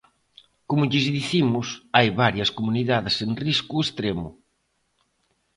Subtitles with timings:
[0.69, 4.29] Como lles dicimos, hai varias comunidades en risco estremo.